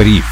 [0.00, 0.24] Бриф.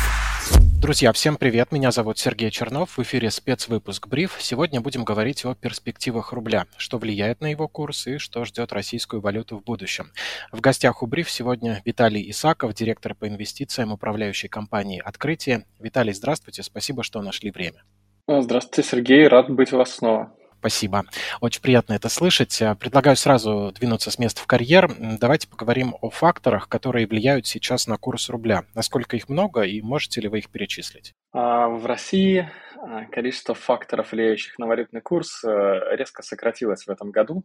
[0.81, 1.73] Друзья, всем привет!
[1.73, 2.97] Меня зовут Сергей Чернов.
[2.97, 4.39] В эфире спецвыпуск «Бриф».
[4.39, 9.21] Сегодня будем говорить о перспективах рубля, что влияет на его курс и что ждет российскую
[9.21, 10.11] валюту в будущем.
[10.53, 15.67] В гостях у «Бриф» сегодня Виталий Исаков, директор по инвестициям управляющей компании «Открытие».
[15.79, 17.83] Виталий, здравствуйте, спасибо, что нашли время.
[18.27, 20.33] Здравствуйте, Сергей, рад быть у вас снова.
[20.69, 21.05] Спасибо.
[21.41, 22.61] Очень приятно это слышать.
[22.61, 24.91] Э, предлагаю сразу двинуться с места в карьер.
[25.19, 28.65] Давайте поговорим о факторах, которые влияют сейчас на курс рубля.
[28.75, 31.15] Насколько их много и можете ли вы их перечислить?
[31.33, 35.49] А, в России а, количество факторов, влияющих на валютный курс, э,
[35.97, 37.45] резко сократилось в этом году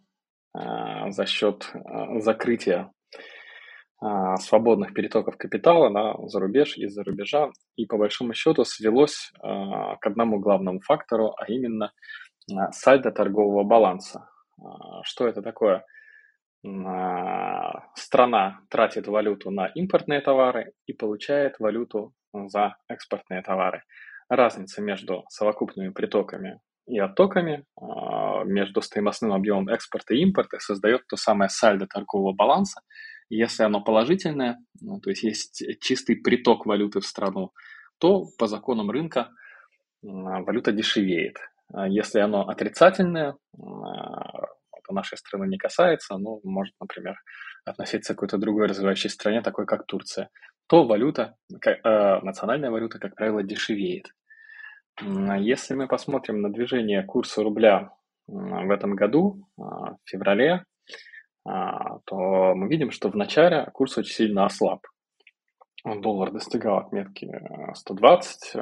[0.53, 1.71] а, за счет
[2.17, 2.91] закрытия
[4.41, 7.51] свободных перетоков капитала на зарубеж и за рубежа.
[7.77, 11.93] И по большому счету свелось к одному главному фактору, а именно–
[12.71, 14.29] сальдо торгового баланса.
[14.61, 15.85] А, что это такое?
[16.65, 23.83] А, страна тратит валюту на импортные товары и получает валюту за экспортные товары.
[24.29, 27.65] Разница между совокупными притоками и оттоками,
[28.45, 32.81] между стоимостным объемом экспорта и импорта создает то самое сальдо торгового баланса.
[33.29, 37.51] Если оно положительное, ну, то есть есть чистый приток валюты в страну,
[37.99, 39.29] то по законам рынка
[40.01, 41.37] валюта дешевеет.
[41.71, 44.47] А если оно отрицательное, а,
[44.77, 47.15] это нашей страны не касается, но может, например,
[47.65, 50.29] относиться к какой-то другой развивающей стране, такой как Турция,
[50.67, 54.07] то валюта, э, национальная валюта, как правило, дешевеет.
[55.01, 57.89] Если мы посмотрим на движение курса рубля
[58.27, 60.65] в этом году, в феврале,
[61.43, 64.85] то мы видим, что в начале курс очень сильно ослаб.
[65.83, 67.27] Доллар достигал отметки
[67.73, 68.55] 120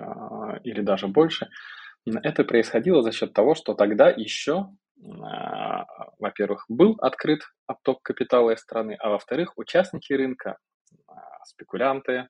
[0.64, 1.50] или даже больше–
[2.06, 4.68] это происходило за счет того, что тогда еще,
[5.22, 5.86] а,
[6.20, 10.58] во-первых, был открыт отток капитала из страны, а во-вторых, участники рынка,
[11.08, 11.14] а,
[11.46, 12.28] спекулянты,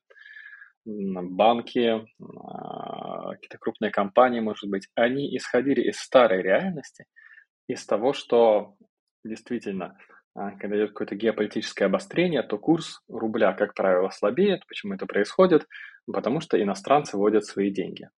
[0.85, 7.05] банки, а, какие-то крупные компании, может быть, они исходили из старой реальности,
[7.67, 8.75] из того, что
[9.23, 9.97] действительно,
[10.33, 14.65] когда идет какое-то геополитическое обострение, то курс рубля, как правило, слабеет.
[14.67, 15.67] Почему это происходит?
[16.11, 18.09] Потому что иностранцы вводят свои деньги.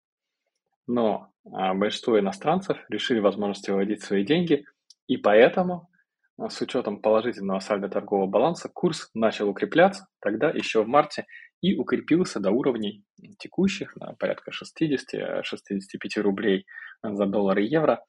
[0.93, 4.67] Но а, большинство иностранцев решили возможности выводить свои деньги,
[5.07, 5.89] и поэтому
[6.37, 11.25] а, с учетом положительного сальдо торгового баланса курс начал укрепляться тогда еще в марте
[11.63, 13.05] и укрепился до уровней
[13.39, 16.67] текущих, порядка 60-65 рублей
[17.03, 18.05] за доллар и евро,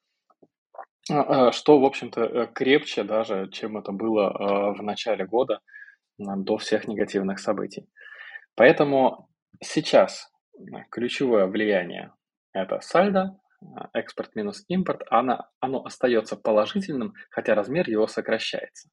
[1.10, 5.60] а, что, в общем-то, э, крепче даже, чем это было в начале года
[6.18, 7.88] до всех негативных событий.
[8.56, 9.30] Поэтому
[9.62, 10.30] сейчас
[10.90, 12.12] ключевое влияние
[12.54, 18.88] это сальдо, а, экспорт минус импорт, оно, оно остается положительным, хотя размер его сокращается.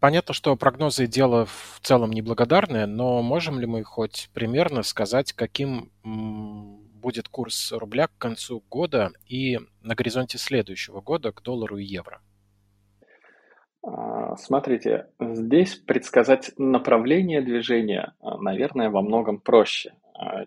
[0.00, 5.92] Понятно, что прогнозы дело в целом неблагодарное, но можем ли мы хоть примерно сказать, каким
[6.02, 12.20] будет курс рубля к концу года и на горизонте следующего года к доллару и евро?
[13.84, 19.94] А, смотрите, здесь предсказать направление движения, а, наверное, во многом проще,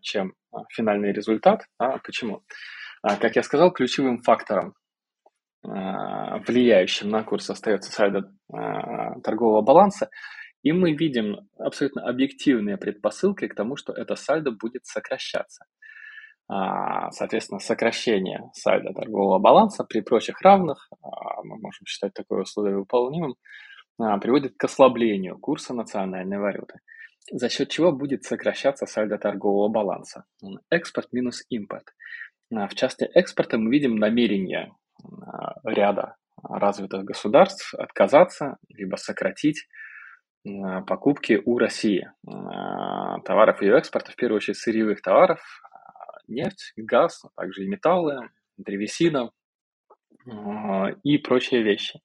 [0.01, 1.65] чем а, финальный результат.
[1.77, 2.43] А почему?
[3.01, 4.73] А, как я сказал, ключевым фактором,
[5.63, 8.31] а, влияющим на курс, остается сальдо
[9.23, 10.09] торгового баланса.
[10.63, 15.65] И мы видим абсолютно объективные предпосылки к тому, что это сальдо будет сокращаться.
[16.47, 20.89] Соответственно, сокращение сальдо торгового баланса при прочих равных,
[21.43, 23.35] мы можем считать такое условие выполнимым,
[23.97, 26.79] приводит к ослаблению курса национальной валюты
[27.31, 30.25] за счет чего будет сокращаться сальдо торгового баланса.
[30.69, 31.93] Экспорт минус импорт.
[32.53, 39.67] А, в части экспорта мы видим намерение а, ряда развитых государств отказаться либо сократить
[40.45, 42.11] а, покупки у России
[43.25, 45.39] товаров ее экспорта, в первую очередь сырьевых товаров,
[46.27, 49.31] нефть, газ, а также и металлы, древесина
[51.03, 52.01] и прочие вещи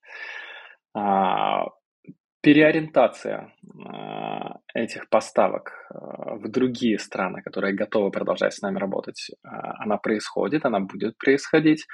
[2.41, 3.53] переориентация
[3.85, 9.97] а, этих поставок а, в другие страны, которые готовы продолжать с нами работать, а, она
[9.97, 11.85] происходит, она будет происходить,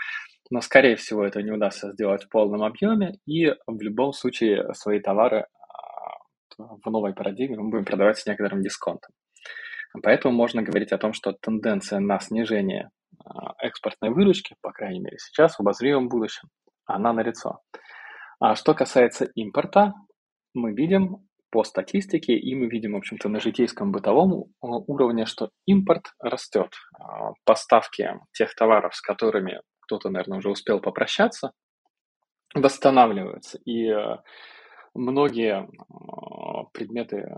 [0.49, 5.01] но, скорее всего, это не удастся сделать в полном объеме, и в любом случае свои
[5.01, 5.45] товары
[6.57, 9.11] в новой парадигме мы будем продавать с некоторым дисконтом.
[10.01, 12.89] Поэтому можно говорить о том, что тенденция на снижение
[13.61, 16.49] экспортной выручки, по крайней мере сейчас, в обозримом будущем,
[16.85, 17.59] она налицо.
[18.39, 19.94] А что касается импорта,
[20.57, 25.50] мы видим по статистике, и мы видим, в общем-то, на житейском бытовом э, уровне, что
[25.65, 26.74] импорт растет.
[27.00, 31.54] А, поставки тех товаров, с которыми кто-то, наверное, уже успел попрощаться,
[32.54, 33.59] восстанавливаются.
[33.63, 34.18] И э,
[34.94, 35.68] многие э,
[36.74, 37.30] предметы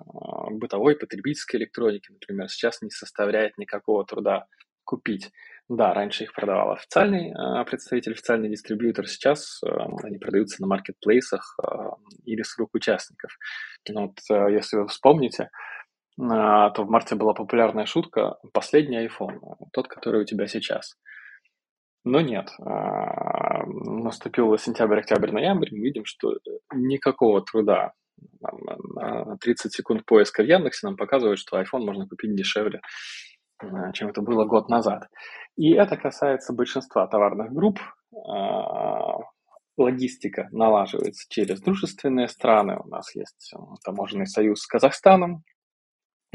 [0.52, 4.48] бытовой потребительской электроники, например, сейчас не составляет никакого труда
[4.84, 5.30] купить.
[5.70, 9.08] Да, раньше их продавал официальный э, представитель, официальный дистрибьютор.
[9.08, 9.70] Сейчас э,
[10.02, 11.68] они продаются на маркетплейсах э,
[12.26, 13.38] или с рук участников.
[13.88, 15.48] Но вот, э, если вы вспомните, э,
[16.18, 19.38] то в марте была популярная шутка «последний iPhone»,
[19.72, 20.96] тот, который у тебя сейчас.
[22.04, 22.64] Но нет, э,
[23.68, 26.34] наступил сентябрь, октябрь, ноябрь, мы видим, что
[26.74, 27.94] никакого труда.
[28.42, 33.29] На 30 секунд поиска в Яндексе нам показывает, что iPhone можно купить дешевле Э,
[33.94, 35.10] чем это было год назад.
[35.56, 37.80] И это касается большинства товарных групп.
[38.16, 39.18] А,
[39.78, 42.78] логистика налаживается через дружественные страны.
[42.84, 45.44] У нас есть э, таможенный союз с Казахстаном,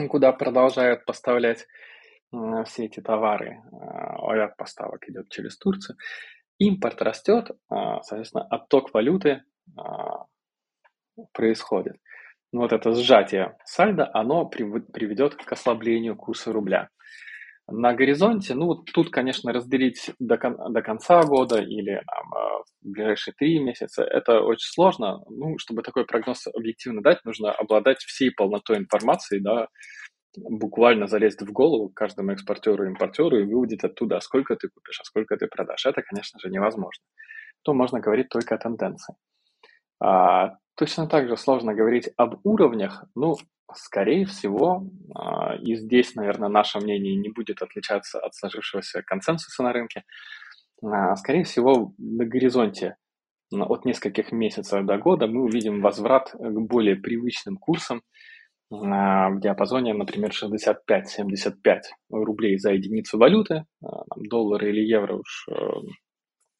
[0.09, 1.67] куда продолжают поставлять
[2.33, 3.61] э, все эти товары.
[4.31, 5.97] Ряд поставок идет через Турцию.
[6.59, 9.43] Импорт растет, соответственно, отток валюты
[11.33, 11.97] происходит.
[12.53, 16.89] Вот это сжатие сальда, оно приведет к ослаблению курса рубля
[17.69, 22.63] на горизонте, ну, вот тут, конечно, разделить до, кон- до конца года или там, э,
[22.83, 25.23] в ближайшие три месяца, это очень сложно.
[25.29, 29.69] Ну, чтобы такой прогноз объективно дать, нужно обладать всей полнотой информации, да,
[30.37, 35.05] буквально залезть в голову каждому экспортеру и импортеру и выудить оттуда, сколько ты купишь, а
[35.05, 35.87] сколько ты продашь.
[35.87, 37.03] Это, конечно же, невозможно.
[37.63, 39.15] То можно говорить только о тенденции.
[40.01, 43.05] А, точно так же сложно говорить об уровнях.
[43.15, 43.37] Ну,
[43.73, 49.73] Скорее всего, а, и здесь, наверное, наше мнение не будет отличаться от сложившегося консенсуса на
[49.73, 50.05] рынке,
[50.83, 52.97] а, скорее всего, на горизонте
[53.51, 58.03] от нескольких месяцев до года мы увидим возврат к более привычным курсам
[58.71, 63.65] а, в диапазоне, например, 65-75 рублей за единицу валюты,
[64.17, 65.55] доллары или евро уж э,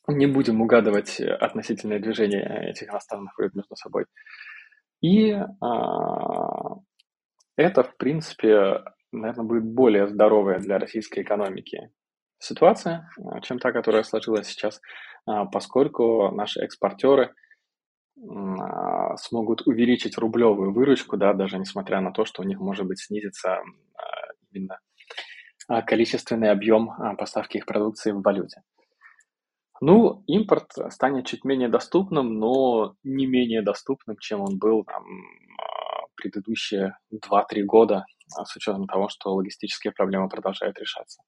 [0.09, 4.05] не будем угадывать относительное движение этих иностранных валют между собой.
[5.01, 5.33] И
[7.57, 11.91] это, в принципе, наверное, будет более здоровая для российской экономики
[12.39, 14.81] ситуация, а, чем та, которая сложилась сейчас,
[15.27, 17.35] а, поскольку наши экспортеры
[18.19, 23.01] а, смогут увеличить рублевую выручку, да, даже несмотря на то, что у них, может быть,
[23.01, 23.59] снизится
[24.53, 24.79] именно
[25.87, 28.63] количественный объем поставки их продукции в валюте.
[29.81, 35.05] Ну, импорт станет чуть менее доступным, но не менее доступным, чем он был там,
[36.17, 38.05] предыдущие 2-3 года,
[38.37, 41.23] а, с учетом того, что логистические проблемы продолжают решаться.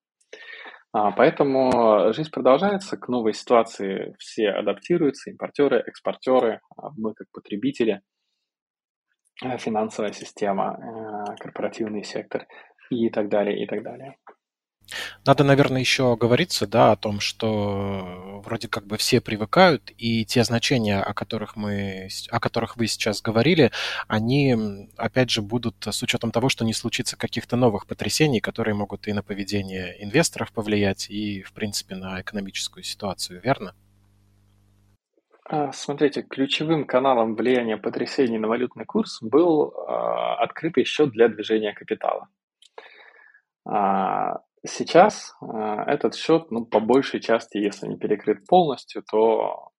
[0.92, 8.00] А, поэтому жизнь продолжается, к новой ситуации все адаптируются, импортеры, экспортеры, а, мы как потребители,
[9.58, 12.46] финансовая система, корпоративный сектор
[12.88, 14.16] и так далее, и так далее.
[15.26, 20.44] Надо, наверное, еще оговориться, да, о том, что вроде как бы все привыкают, и те
[20.44, 23.72] значения, о которых мы, о которых вы сейчас говорили,
[24.06, 29.08] они, опять же, будут с учетом того, что не случится каких-то новых потрясений, которые могут
[29.08, 33.74] и на поведение инвесторов повлиять, и, в принципе, на экономическую ситуацию, верно?
[35.44, 39.92] А, смотрите, ключевым каналом влияния потрясений на валютный курс был э,
[40.38, 42.28] открытый счет для движения капитала.
[44.66, 45.46] Сейчас э,
[45.86, 49.70] этот счет, ну, по большей части, если не перекрыт полностью, то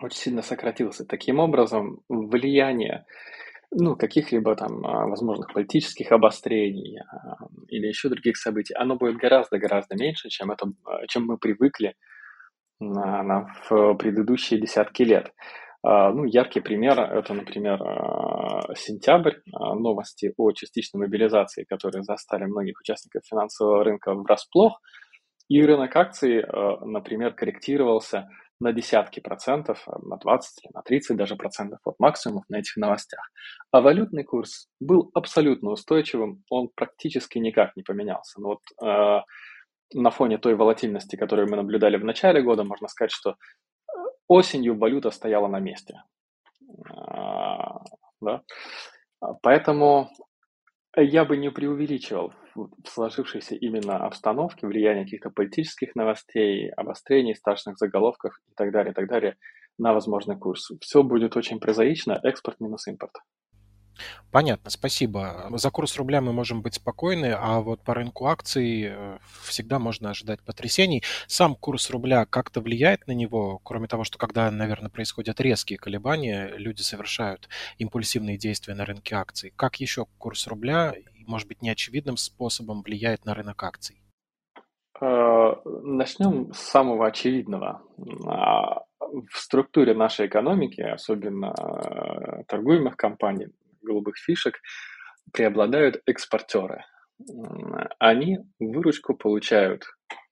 [0.00, 1.04] очень сильно сократился.
[1.04, 3.04] Таким образом, влияние
[3.70, 7.36] ну, каких-либо там а, возможных политических обострений а,
[7.68, 10.66] или еще других событий, оно будет гораздо-гораздо меньше, чем, это,
[11.08, 11.94] чем мы привыкли
[12.80, 15.32] на, в предыдущие десятки лет.
[15.82, 22.44] А, ну, яркий пример– это, например, а, сентябрь, а, новости о частичной мобилизации, которые застали
[22.44, 24.80] многих участников финансового рынка врасплох,
[25.48, 26.44] и рынок акций,
[26.84, 28.28] например, корректировался
[28.60, 33.30] на десятки процентов, на 20 или на 30 даже процентов от максимумов на этих новостях.
[33.70, 38.40] А валютный курс был абсолютно устойчивым, он практически никак не поменялся.
[38.40, 39.22] Но вот э,
[39.94, 43.36] на фоне той волатильности, которую мы наблюдали в начале года, можно сказать, что
[44.28, 46.02] осенью валюта стояла на месте.
[46.90, 47.80] А,
[48.20, 48.42] да?
[49.42, 50.10] Поэтому
[50.96, 58.38] я бы не преувеличивал в сложившейся именно обстановке влияние каких-то политических новостей, обострений, страшных заголовков
[58.48, 59.36] и так далее, и так далее
[59.78, 60.70] на возможный курс.
[60.80, 63.12] Все будет очень прозаично, экспорт минус импорт.
[64.30, 65.48] Понятно, спасибо.
[65.52, 70.10] За курс рубля мы можем быть спокойны, а вот по рынку акций э, всегда можно
[70.10, 71.02] ожидать потрясений.
[71.26, 76.52] Сам курс рубля как-то влияет на него, кроме того, что когда, наверное, происходят резкие колебания,
[76.56, 79.52] люди совершают импульсивные действия на рынке акций.
[79.56, 80.94] Как еще курс рубля,
[81.26, 84.00] может быть, неочевидным способом влияет на рынок акций?
[85.00, 87.82] Э, Начнем с самого очевидного.
[88.26, 93.48] А, в структуре нашей экономики, особенно э, торгуемых компаний,
[93.88, 94.60] голубых фишек,
[95.32, 96.84] преобладают экспортеры.
[97.98, 99.84] Они выручку получают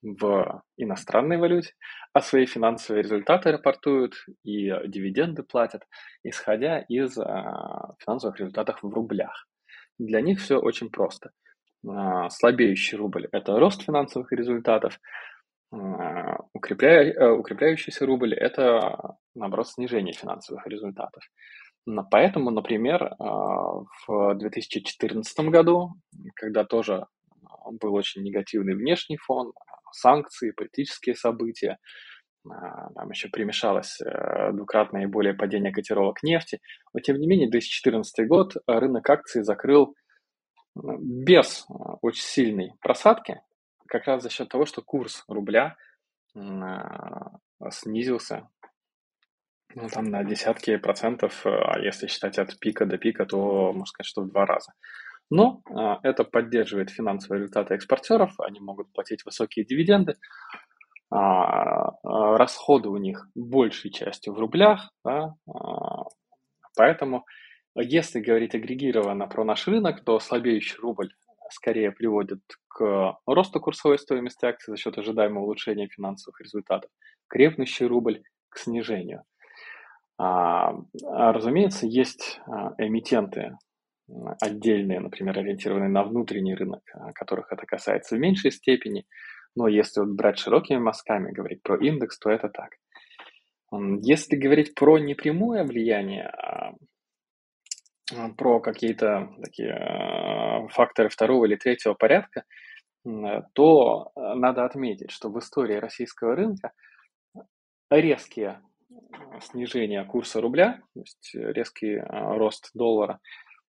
[0.03, 1.73] в иностранной валюте,
[2.13, 5.83] а свои финансовые результаты рапортуют и дивиденды платят,
[6.23, 9.47] исходя из а, финансовых результатов в рублях.
[9.99, 11.31] Для них все очень просто.
[11.87, 15.01] А, слабеющий рубль– это рост финансовых результатов,
[15.73, 21.23] а, укрепляя, э, укрепляющийся рубль– это, наоборот, снижение финансовых результатов.
[22.11, 25.93] Поэтому, например, в 2014 году,
[26.35, 27.07] когда тоже
[27.81, 29.53] был очень негативный внешний фон,
[29.93, 31.79] санкции, политические события,
[32.49, 36.61] а, там еще примешалось э, двукратное и более падение котировок нефти.
[36.93, 39.95] Но, тем не менее, 2014 год рынок акций закрыл
[40.75, 41.67] без
[42.03, 43.41] очень сильной просадки,
[43.89, 45.77] как раз за счет того, что курс рубля
[47.71, 48.49] снизился
[49.77, 54.07] ну, там на десятки процентов, а если считать от пика до пика, то можно сказать,
[54.07, 54.73] что в два раза.
[55.29, 60.17] Но а, это поддерживает финансовые результаты экспортеров, они могут платить высокие дивиденды,
[61.11, 65.35] а, а, расходы у них большей частью в рублях, да,
[66.75, 67.27] поэтому
[67.75, 71.11] если говорить агрегированно про наш рынок, то слабеющий рубль
[71.51, 76.91] скорее приводит к росту курсовой стоимости акций за счет ожидаемого улучшения финансовых результатов,
[77.29, 79.25] крепнущий рубль к снижению.
[80.19, 82.41] А, разумеется, есть
[82.79, 83.57] эмитенты
[84.41, 89.05] отдельные, например, ориентированные на внутренний рынок, а, которых это касается в меньшей степени.
[89.55, 92.77] Но если вот брать широкими мазками, говорить про индекс, то это так.
[93.73, 96.75] Если говорить про непрямое влияние, а,
[98.15, 102.45] а, про какие-то такие факторы второго или третьего порядка,
[103.55, 106.73] то надо отметить, что в истории российского рынка
[107.89, 108.61] резкие
[109.41, 113.19] снижения курса рубля, то есть резкий рост доллара–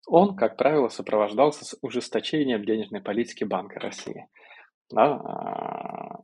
[0.08, 4.27] он, как правило, сопровождался с ужесточением денежной политики Банка России.
[4.92, 6.20] Да, а,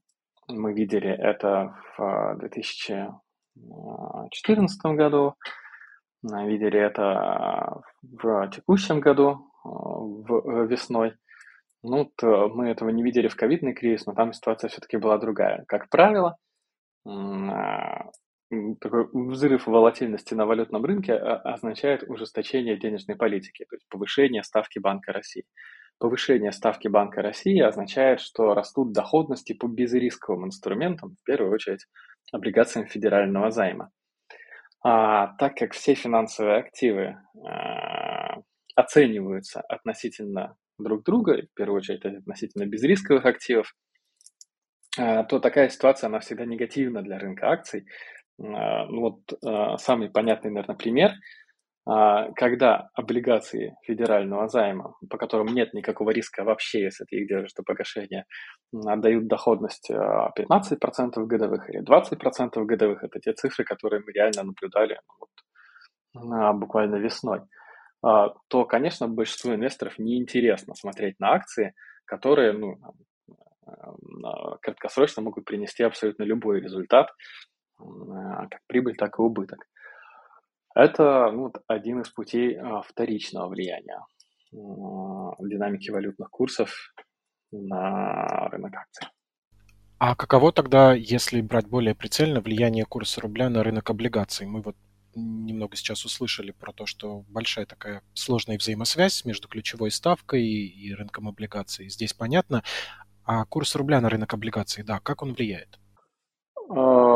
[0.47, 5.33] мы видели это в 2014 году,
[6.23, 11.15] видели это в текущем году, в весной.
[11.81, 15.63] Ну, то мы этого не видели в ковидный кризис, но там ситуация все-таки была другая.
[15.67, 16.35] Как правило,
[17.05, 18.09] а,
[18.79, 24.79] такой взрыв волатильности на валютном рынке а, означает ужесточение денежной политики, то есть повышение ставки
[24.79, 25.45] Банка России.
[25.99, 31.85] Повышение ставки Банка России означает, что растут доходности по безрисковым инструментам, в первую очередь
[32.31, 33.91] облигациям федерального займа.
[34.81, 38.37] А, так как все финансовые активы а,
[38.75, 43.75] оцениваются относительно друг друга, в первую очередь относительно безрисковых активов,
[44.97, 47.85] а, то такая ситуация, она всегда негативна для рынка акций,
[48.39, 51.11] ну вот а, самый понятный, наверное, пример,
[51.85, 57.53] а, когда облигации федерального займа, по которым нет никакого риска вообще, если ты их держишь
[57.53, 58.25] до погашения,
[58.73, 64.99] отдают доходность 15% годовых или 20% годовых, это те цифры, которые мы реально наблюдали
[66.13, 67.41] ну вот, буквально весной,
[68.01, 71.73] то, конечно, большинству инвесторов неинтересно смотреть на акции,
[72.05, 72.77] которые ну,
[74.61, 77.13] краткосрочно могут принести абсолютно любой результат, а,
[77.79, 79.67] как прибыль, так и убыток.
[80.75, 83.99] Это ну, один из путей а, вторичного влияния
[84.51, 86.93] динамики валютных курсов
[87.51, 89.07] на рынок акций.
[89.97, 94.47] А каково тогда, если брать более прицельно, влияние курса рубля на рынок облигаций?
[94.47, 94.77] Мы вот
[95.13, 101.27] немного сейчас услышали про то, что большая такая сложная взаимосвязь между ключевой ставкой и рынком
[101.27, 101.89] облигаций.
[101.89, 102.63] Здесь понятно.
[103.25, 105.79] А курс рубля на рынок облигаций, да, как он влияет?
[106.69, 107.08] А,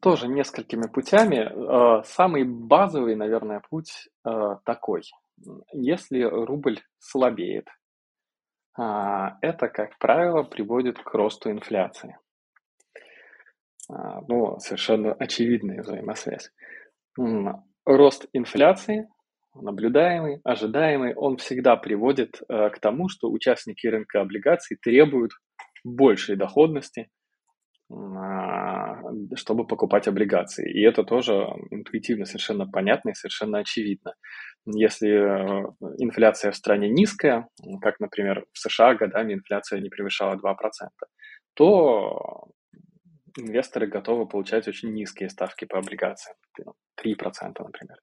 [0.00, 1.38] тоже несколькими путями.
[1.38, 5.02] А, самый базовый, наверное, путь а, такой.
[5.72, 7.66] Если рубль слабеет,
[8.76, 12.16] это, как правило, приводит к росту инфляции.
[13.88, 16.50] Ну, совершенно очевидная взаимосвязь.
[17.84, 19.08] Рост инфляции,
[19.54, 25.32] наблюдаемый, ожидаемый, он всегда приводит к тому, что участники рынка облигаций требуют
[25.82, 27.08] большей доходности
[29.36, 30.70] чтобы покупать облигации.
[30.70, 31.32] И это тоже
[31.70, 34.14] интуитивно совершенно понятно и совершенно очевидно.
[34.66, 35.64] Если э,
[35.98, 37.48] инфляция в стране низкая,
[37.80, 40.54] как, например, в США годами инфляция не превышала 2%,
[41.54, 42.48] то
[43.38, 46.72] инвесторы готовы получать очень низкие ставки по облигациям, 3%,
[47.58, 47.96] например.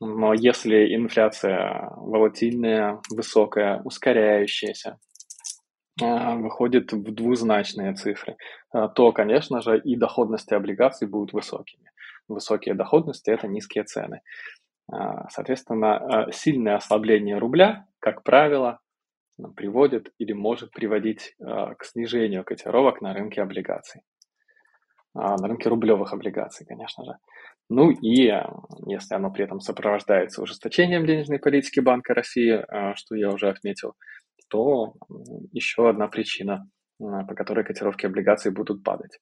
[0.00, 5.09] Но если инфляция волатильная, высокая, ускоряющаяся, а,
[5.98, 8.36] выходит в двузначные цифры,
[8.72, 11.90] а, то, конечно же, и доходности облигаций будут высокими.
[12.28, 14.20] Высокие доходности– это низкие цены.
[15.28, 18.80] Соответственно, сильное ослабление рубля, как правило,
[19.56, 24.02] приводит или может приводить к снижению котировок на рынке облигаций.
[25.14, 27.12] На рынке рублевых облигаций, конечно же.
[27.68, 28.32] Ну и
[28.86, 32.64] если оно при этом сопровождается ужесточением денежной политики Банка России,
[32.96, 33.94] что я уже отметил,
[34.50, 34.94] то
[35.52, 39.18] еще одна причина, по которой котировки облигаций будут падать.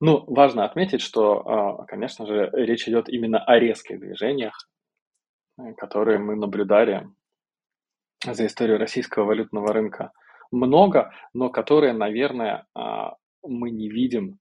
[0.00, 4.68] Ну, важно отметить, что, конечно же, речь идет именно о резких движениях,
[5.58, 7.08] э, которые мы наблюдали
[8.24, 10.12] за историю российского валютного рынка
[10.50, 12.66] много, но которые, наверное,
[13.42, 14.38] мы не видим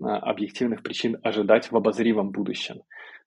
[0.00, 2.82] объективных причин ожидать в обозримом будущем.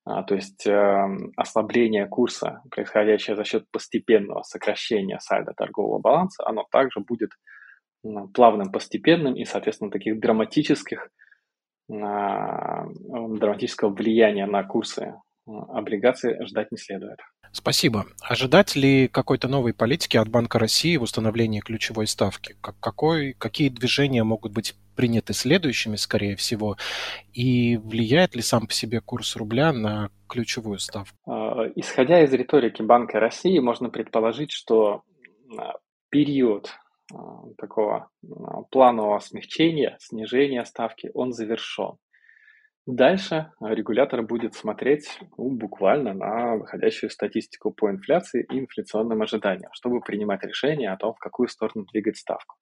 [0.09, 6.65] А, то есть эм, ослабление курса, происходящее за счет постепенного сокращения сальда торгового баланса, оно
[6.71, 7.31] также будет
[8.33, 11.09] плавным, постепенным и, соответственно, таких драматических,
[11.91, 15.13] а, драматического влияния на курсы
[15.45, 17.19] облигаций ждать не следует.
[17.51, 18.05] Спасибо.
[18.21, 22.55] Ожидать ли какой-то новой политики от Банка России в установлении ключевой ставки?
[22.61, 26.75] Как, какой, какие движения могут быть приняты следующими, скорее всего?
[27.31, 31.15] И влияет ли сам по себе курс рубля на ключевую ставку?
[31.25, 35.03] А, исходя из риторики Банка России, можно предположить, что
[35.57, 35.75] а,
[36.09, 36.73] период
[37.13, 38.09] а, такого
[38.71, 41.95] планового смягчения, снижения ставки, он завершен.
[42.87, 49.99] Дальше регулятор будет смотреть ну, буквально на выходящую статистику по инфляции и инфляционным ожиданиям, чтобы
[49.99, 52.55] принимать решение о том, в какую сторону двигать ставку.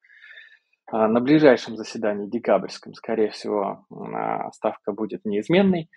[0.88, 3.86] А на ближайшем заседании декабрьском, скорее всего,
[4.54, 5.90] ставка будет неизменной.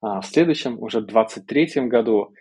[0.00, 2.32] А в следующем, уже в 2023 году,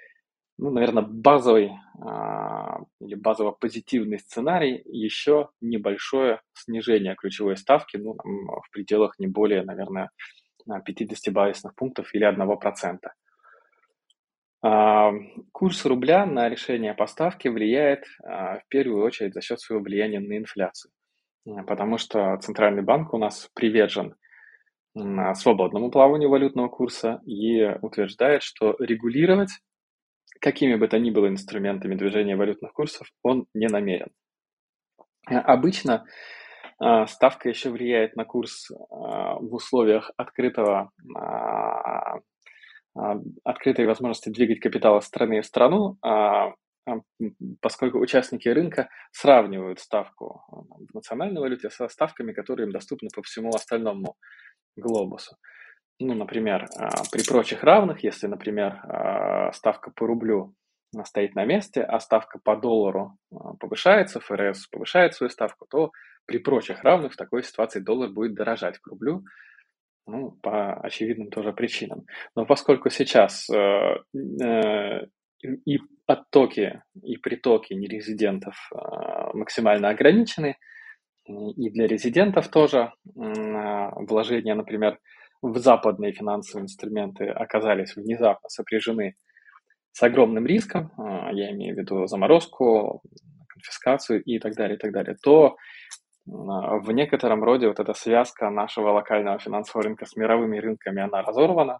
[0.58, 9.20] ну, наверное, базовый а, или базово-позитивный сценарий еще небольшое снижение ключевой ставки, ну, в пределах
[9.20, 10.10] не более, наверное,
[10.86, 12.98] 50 базисных пунктов или 1%.
[14.62, 15.12] А,
[15.52, 20.38] курс рубля на решение поставки влияет а, в первую очередь за счет своего влияния на
[20.38, 20.91] инфляцию,
[21.67, 24.15] потому что Центральный банк у нас привержен
[25.36, 29.52] свободному плаванию валютного курса и утверждает, что регулировать
[30.39, 34.10] какими бы то ни было инструментами движения валютных курсов он не намерен.
[35.25, 36.06] Обычно
[36.80, 42.19] а, ставка еще влияет на курс а, в условиях открытого, а,
[43.43, 45.97] открытой возможности двигать капитал из страны в страну,
[47.62, 53.49] поскольку участники рынка сравнивают ставку в национальной валюте со ставками, которые им доступны по всему
[53.49, 54.15] остальному
[54.75, 55.36] глобусу.
[55.99, 56.65] Ну, например,
[57.12, 58.82] при прочих равных, если, например,
[59.54, 60.56] ставка по рублю
[61.04, 63.17] стоит на месте, а ставка по доллару
[63.60, 65.91] повышается, ФРС повышает свою ставку, то
[66.25, 69.23] при прочих равных в такой ситуации доллар будет дорожать к рублю,
[70.08, 72.06] ну, по очевидным тоже причинам.
[72.36, 73.97] Но поскольку сейчас э,
[74.43, 75.08] э,
[75.41, 78.78] и оттоки, и притоки нерезидентов э,
[79.34, 80.58] максимально ограничены,
[81.25, 84.99] и для резидентов тоже э, вложения, например,
[85.41, 89.15] в западные финансовые инструменты оказались внезапно сопряжены
[89.91, 93.02] с огромным риском, э, я имею в виду заморозку,
[93.47, 95.56] конфискацию и так далее, и так далее, то
[96.25, 101.80] в некотором роде вот эта связка нашего локального финансового рынка с мировыми рынками, она разорвана,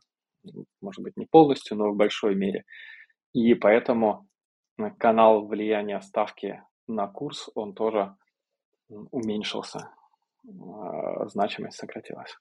[0.82, 2.64] может быть, не полностью, но в большой мере.
[3.34, 4.28] И поэтому
[4.98, 8.16] канал влияния ставки на курс, он тоже
[8.90, 9.92] уменьшился,
[10.48, 12.36] а, значимость сократилась.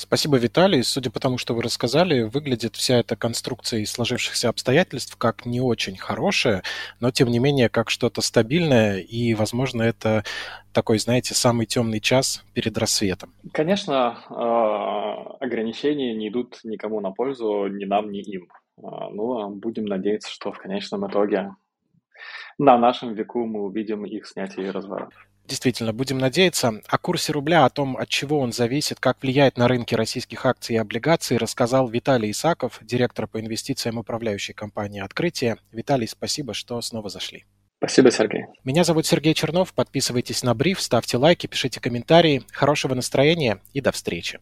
[0.00, 0.82] Спасибо, Виталий.
[0.82, 5.60] Судя по тому, что вы рассказали, выглядит вся эта конструкция из сложившихся обстоятельств как не
[5.60, 6.62] очень хорошая,
[7.00, 10.24] но тем не менее как что-то стабильное, и, возможно, это
[10.72, 13.34] такой, знаете, самый темный час перед рассветом.
[13.52, 18.48] Конечно, а, ограничения не идут никому на пользу, ни нам, ни им.
[18.82, 21.54] А, ну, будем надеяться, что в конечном итоге
[22.58, 25.12] на нашем веку мы увидим их снятие и разворот.
[25.46, 26.80] Действительно, будем надеяться.
[26.86, 30.76] О курсе рубля, о том, от чего он зависит, как влияет на рынки российских акций
[30.76, 35.56] и облигаций, рассказал Виталий Исаков, директор по инвестициям управляющей компании «Открытие».
[35.72, 37.46] Виталий, спасибо, что снова зашли.
[37.78, 38.44] Спасибо, Сергей.
[38.62, 39.72] Меня зовут Сергей Чернов.
[39.72, 42.42] Подписывайтесь на бриф, ставьте лайки, пишите комментарии.
[42.52, 44.38] Хорошего настроения и до встречи.